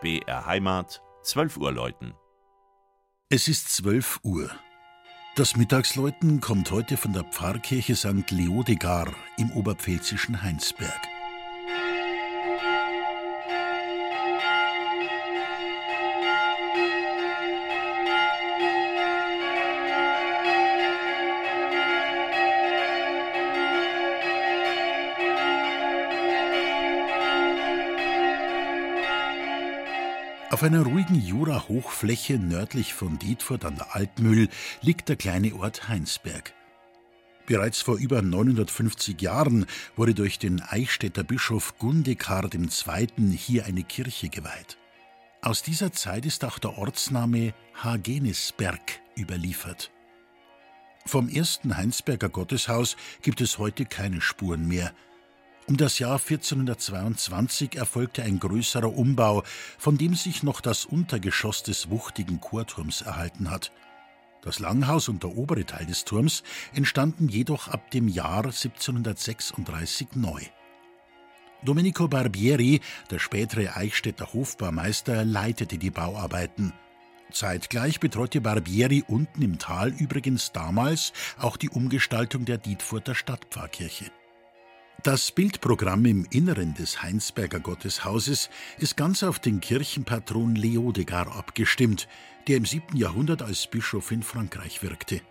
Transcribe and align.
BR 0.00 0.46
Heimat, 0.46 1.02
12 1.24 1.58
Uhr 1.58 1.72
läuten. 1.72 2.14
Es 3.28 3.48
ist 3.48 3.68
12 3.76 4.20
Uhr. 4.22 4.50
Das 5.36 5.56
Mittagsläuten 5.56 6.40
kommt 6.40 6.70
heute 6.70 6.96
von 6.96 7.12
der 7.12 7.24
Pfarrkirche 7.24 7.94
St. 7.94 8.30
Leodegar 8.30 9.12
im 9.36 9.50
oberpfälzischen 9.52 10.42
Heinsberg. 10.42 11.00
Auf 30.50 30.64
einer 30.64 30.82
ruhigen 30.82 31.14
Jura-Hochfläche 31.14 32.36
nördlich 32.36 32.92
von 32.92 33.20
Dietfurt 33.20 33.64
an 33.64 33.76
der 33.76 33.94
Altmühl 33.94 34.48
liegt 34.82 35.08
der 35.08 35.14
kleine 35.14 35.54
Ort 35.54 35.88
Heinsberg. 35.88 36.52
Bereits 37.46 37.82
vor 37.82 37.98
über 37.98 38.20
950 38.20 39.22
Jahren 39.22 39.66
wurde 39.94 40.12
durch 40.12 40.40
den 40.40 40.60
Eichstätter 40.60 41.22
Bischof 41.22 41.78
Gundekar 41.78 42.50
II. 42.52 43.36
hier 43.36 43.64
eine 43.66 43.84
Kirche 43.84 44.28
geweiht. 44.28 44.76
Aus 45.40 45.62
dieser 45.62 45.92
Zeit 45.92 46.26
ist 46.26 46.44
auch 46.44 46.58
der 46.58 46.76
Ortsname 46.76 47.54
Hagenesberg 47.80 49.00
überliefert. 49.16 49.92
Vom 51.06 51.28
ersten 51.28 51.76
Heinsberger 51.76 52.28
Gotteshaus 52.28 52.96
gibt 53.22 53.40
es 53.40 53.58
heute 53.58 53.84
keine 53.84 54.20
Spuren 54.20 54.66
mehr– 54.66 54.92
um 55.70 55.76
das 55.76 56.00
Jahr 56.00 56.18
1422 56.18 57.76
erfolgte 57.76 58.24
ein 58.24 58.40
größerer 58.40 58.92
Umbau, 58.92 59.44
von 59.78 59.96
dem 59.96 60.16
sich 60.16 60.42
noch 60.42 60.60
das 60.60 60.84
Untergeschoss 60.84 61.62
des 61.62 61.90
wuchtigen 61.90 62.40
Chorturms 62.40 63.02
erhalten 63.02 63.52
hat. 63.52 63.70
Das 64.42 64.58
Langhaus 64.58 65.08
und 65.08 65.22
der 65.22 65.36
obere 65.36 65.64
Teil 65.64 65.86
des 65.86 66.04
Turms 66.04 66.42
entstanden 66.74 67.28
jedoch 67.28 67.68
ab 67.68 67.88
dem 67.92 68.08
Jahr 68.08 68.46
1736 68.46 70.08
neu. 70.16 70.40
Domenico 71.62 72.08
Barbieri, 72.08 72.80
der 73.08 73.20
spätere 73.20 73.76
Eichstätter 73.76 74.32
Hofbaumeister, 74.32 75.24
leitete 75.24 75.78
die 75.78 75.90
Bauarbeiten. 75.90 76.72
Zeitgleich 77.30 78.00
betreute 78.00 78.40
Barbieri 78.40 79.04
unten 79.06 79.40
im 79.40 79.60
Tal 79.60 79.90
übrigens 79.90 80.50
damals 80.50 81.12
auch 81.38 81.56
die 81.56 81.70
Umgestaltung 81.70 82.44
der 82.44 82.58
Dietfurter 82.58 83.14
Stadtpfarrkirche. 83.14 84.10
Das 85.02 85.30
Bildprogramm 85.30 86.04
im 86.04 86.26
Inneren 86.28 86.74
des 86.74 87.02
Heinsberger 87.02 87.58
Gotteshauses 87.58 88.50
ist 88.76 88.98
ganz 88.98 89.22
auf 89.22 89.38
den 89.38 89.60
Kirchenpatron 89.60 90.54
Leodegar 90.54 91.34
abgestimmt, 91.34 92.06
der 92.48 92.58
im 92.58 92.66
7. 92.66 92.96
Jahrhundert 92.96 93.40
als 93.40 93.66
Bischof 93.66 94.10
in 94.10 94.22
Frankreich 94.22 94.82
wirkte. 94.82 95.22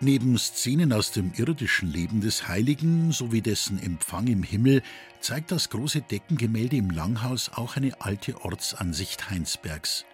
Neben 0.00 0.38
Szenen 0.38 0.94
aus 0.94 1.12
dem 1.12 1.32
irdischen 1.36 1.92
Leben 1.92 2.22
des 2.22 2.48
Heiligen 2.48 3.12
sowie 3.12 3.42
dessen 3.42 3.82
Empfang 3.82 4.26
im 4.28 4.42
Himmel 4.42 4.82
zeigt 5.20 5.50
das 5.50 5.68
große 5.68 6.00
Deckengemälde 6.00 6.76
im 6.76 6.90
Langhaus 6.90 7.50
auch 7.50 7.76
eine 7.76 8.00
alte 8.00 8.42
Ortsansicht 8.42 9.28
Heinsbergs. 9.28 10.06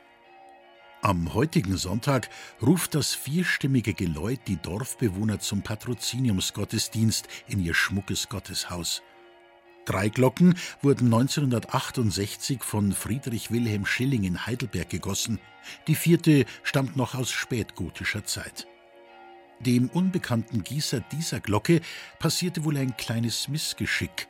Am 1.02 1.32
heutigen 1.32 1.78
Sonntag 1.78 2.28
ruft 2.60 2.94
das 2.94 3.14
vierstimmige 3.14 3.94
Geläut 3.94 4.40
die 4.46 4.58
Dorfbewohner 4.58 5.38
zum 5.38 5.62
Patroziniumsgottesdienst 5.62 7.26
in 7.48 7.64
ihr 7.64 7.72
schmuckes 7.72 8.28
Gotteshaus. 8.28 9.02
Drei 9.86 10.10
Glocken 10.10 10.56
wurden 10.82 11.06
1968 11.06 12.62
von 12.62 12.92
Friedrich 12.92 13.50
Wilhelm 13.50 13.86
Schilling 13.86 14.24
in 14.24 14.44
Heidelberg 14.44 14.90
gegossen, 14.90 15.40
die 15.86 15.94
vierte 15.94 16.44
stammt 16.62 16.96
noch 16.96 17.14
aus 17.14 17.30
spätgotischer 17.30 18.26
Zeit. 18.26 18.66
Dem 19.58 19.88
unbekannten 19.88 20.62
Gießer 20.64 21.00
dieser 21.12 21.40
Glocke 21.40 21.80
passierte 22.18 22.62
wohl 22.64 22.76
ein 22.76 22.94
kleines 22.98 23.48
Missgeschick 23.48 24.28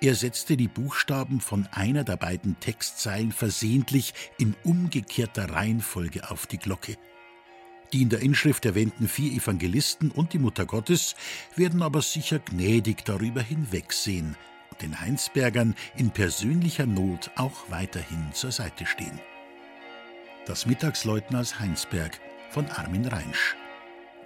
er 0.00 0.14
setzte 0.14 0.56
die 0.56 0.68
Buchstaben 0.68 1.40
von 1.40 1.66
einer 1.72 2.04
der 2.04 2.16
beiden 2.16 2.58
Textzeilen 2.60 3.32
versehentlich 3.32 4.14
in 4.38 4.54
umgekehrter 4.62 5.50
Reihenfolge 5.50 6.30
auf 6.30 6.46
die 6.46 6.58
Glocke. 6.58 6.96
Die 7.92 8.02
in 8.02 8.08
der 8.08 8.20
Inschrift 8.20 8.64
erwähnten 8.66 9.08
vier 9.08 9.32
Evangelisten 9.32 10.10
und 10.10 10.32
die 10.32 10.38
Mutter 10.38 10.66
Gottes 10.66 11.16
werden 11.56 11.82
aber 11.82 12.02
sicher 12.02 12.38
gnädig 12.38 13.04
darüber 13.04 13.40
hinwegsehen 13.40 14.36
und 14.70 14.82
den 14.82 15.00
Heinsbergern 15.00 15.74
in 15.96 16.10
persönlicher 16.10 16.86
Not 16.86 17.30
auch 17.36 17.70
weiterhin 17.70 18.32
zur 18.32 18.52
Seite 18.52 18.86
stehen. 18.86 19.18
Das 20.46 20.66
Mittagsläuten 20.66 21.36
aus 21.36 21.58
Heinsberg 21.58 22.20
von 22.50 22.66
Armin 22.70 23.06
Reinsch. 23.06 23.56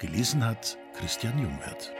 Gelesen 0.01 0.45
hat 0.45 0.77
Christian 0.95 1.39
Jungwirth. 1.39 1.93